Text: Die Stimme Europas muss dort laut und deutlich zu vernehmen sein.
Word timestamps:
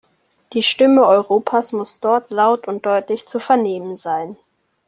Die 0.53 0.63
Stimme 0.63 1.05
Europas 1.05 1.73
muss 1.73 1.99
dort 1.99 2.31
laut 2.31 2.67
und 2.67 2.87
deutlich 2.87 3.27
zu 3.27 3.39
vernehmen 3.39 3.95
sein. 3.97 4.35